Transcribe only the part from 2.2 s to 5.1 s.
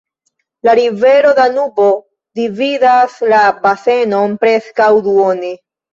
dividas la basenon preskaŭ